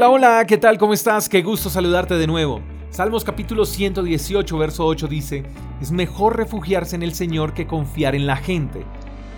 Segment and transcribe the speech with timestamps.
[0.00, 0.78] Hola, hola, ¿qué tal?
[0.78, 1.28] ¿Cómo estás?
[1.28, 2.60] Qué gusto saludarte de nuevo.
[2.88, 5.42] Salmos capítulo 118, verso 8 dice,
[5.82, 8.84] es mejor refugiarse en el Señor que confiar en la gente.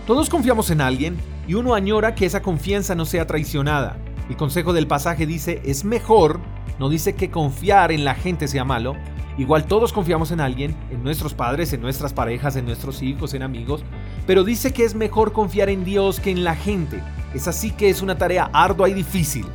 [0.07, 1.17] Todos confiamos en alguien
[1.49, 3.96] y uno añora que esa confianza no sea traicionada.
[4.28, 6.41] El consejo del pasaje dice, es mejor,
[6.79, 8.97] no dice que confiar en la gente sea malo,
[9.38, 13.42] Igual todos confiamos en alguien, en nuestros padres, en nuestras parejas, en nuestros hijos, en
[13.42, 13.83] amigos,
[14.27, 17.02] pero dice que es mejor confiar en Dios que en la gente.
[17.33, 19.47] Es así que es una tarea ardua y difícil.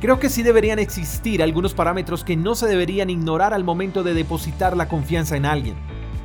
[0.00, 4.12] Creo que sí deberían existir algunos parámetros que no se deberían ignorar al momento de
[4.12, 5.74] depositar la confianza en alguien.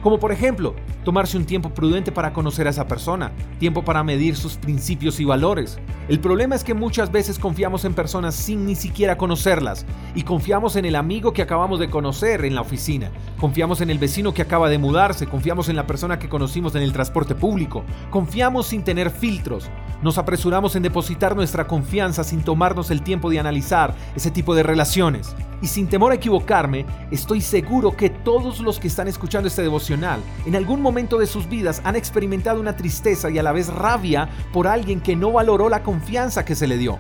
[0.04, 0.76] Como por ejemplo,
[1.06, 5.26] tomarse un tiempo prudente para conocer a esa persona, tiempo para medir sus principios y
[5.26, 5.80] valores.
[6.12, 9.86] El problema es que muchas veces confiamos en personas sin ni siquiera conocerlas.
[10.14, 13.98] Y confiamos en el amigo que acabamos de conocer en la oficina, confiamos en el
[13.98, 17.86] vecino que acaba de mudarse, confiamos en la persona que conocimos en el transporte público,
[18.10, 19.70] confiamos sin tener filtros,
[20.02, 24.64] nos apresuramos en depositar nuestra confianza sin tomarnos el tiempo de analizar ese tipo de
[24.64, 25.34] relaciones.
[25.62, 30.20] Y sin temor a equivocarme, estoy seguro que todos los que están escuchando este devocional
[30.48, 34.28] en algún momento de sus vidas han experimentado una tristeza y a la vez rabia
[34.52, 36.01] por alguien que no valoró la confianza
[36.46, 37.00] que se le dio.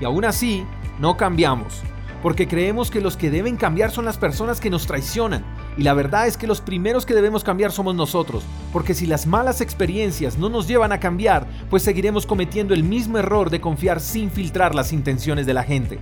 [0.00, 0.64] Y aún así,
[0.98, 1.82] no cambiamos,
[2.22, 5.44] porque creemos que los que deben cambiar son las personas que nos traicionan.
[5.76, 9.26] Y la verdad es que los primeros que debemos cambiar somos nosotros, porque si las
[9.26, 14.00] malas experiencias no nos llevan a cambiar, pues seguiremos cometiendo el mismo error de confiar
[14.00, 15.98] sin filtrar las intenciones de la gente.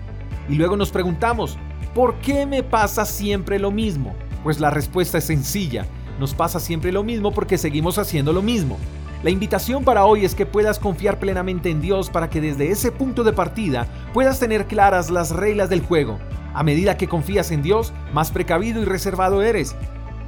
[0.48, 1.58] Y luego nos preguntamos,
[1.94, 4.16] ¿Por qué me pasa siempre lo mismo?
[4.42, 5.86] Pues la respuesta es sencilla.
[6.18, 8.78] Nos pasa siempre lo mismo porque seguimos haciendo lo mismo.
[9.24, 12.92] La invitación para hoy es que puedas confiar plenamente en Dios para que desde ese
[12.92, 16.18] punto de partida puedas tener claras las reglas del juego.
[16.52, 19.74] A medida que confías en Dios, más precavido y reservado eres.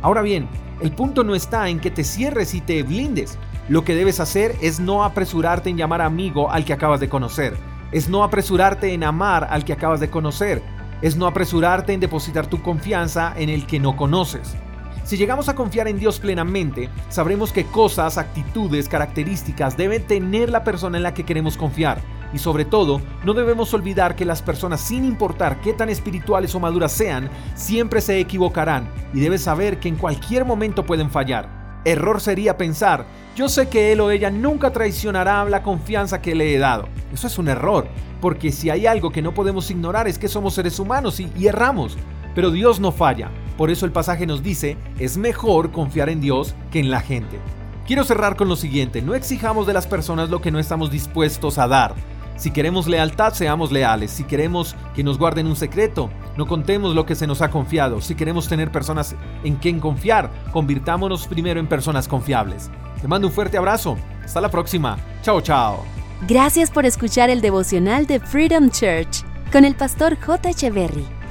[0.00, 0.48] Ahora bien,
[0.80, 3.36] el punto no está en que te cierres y te blindes.
[3.69, 7.55] Lo que debes hacer es no apresurarte en llamar amigo al que acabas de conocer.
[7.92, 10.62] Es no apresurarte en amar al que acabas de conocer
[11.02, 14.56] es no apresurarte en depositar tu confianza en el que no conoces.
[15.05, 20.64] Si llegamos a confiar en Dios plenamente, sabremos qué cosas, actitudes, características debe tener la
[20.64, 22.01] persona en la que queremos confiar.
[22.33, 26.61] Y sobre todo, no debemos olvidar que las personas, sin importar qué tan espirituales o
[26.61, 31.48] maduras sean, siempre se equivocarán y debes saber que en cualquier momento pueden fallar.
[31.84, 36.52] Error sería pensar, yo sé que él o ella nunca traicionará la confianza que le
[36.52, 36.89] he dado.
[37.13, 37.86] Eso es un error,
[38.20, 41.96] porque si hay algo que no podemos ignorar es que somos seres humanos y, erramos,
[42.34, 43.30] pero Dios no falla.
[43.56, 47.39] Por eso el pasaje nos dice, es mejor confiar en Dios que en la gente.
[47.86, 51.58] Quiero cerrar con lo siguiente, no exijamos de las personas lo que no estamos dispuestos
[51.58, 51.95] a dar.
[52.36, 54.11] Si queremos lealtad, seamos leales.
[54.11, 58.02] Si queremos que nos guarden un secreto, no contemos lo que se nos ha confiado.
[58.02, 62.70] Si queremos tener personas en quien confiar, convirtámonos primero en personas confiables.
[63.00, 63.96] Te mando un fuerte abrazo.
[64.22, 64.98] Hasta la próxima.
[65.22, 65.84] Chao, chao.
[66.28, 70.50] Gracias por escuchar el devocional de Freedom Church con el pastor J.
[70.50, 71.15] Echeverry.